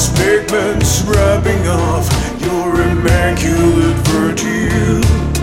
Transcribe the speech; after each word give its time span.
this 0.00 0.18
pigment's 0.18 1.02
rubbing 1.02 1.66
off 1.68 2.08
your 2.40 2.80
immaculate 2.80 3.96
virtue. 4.08 5.39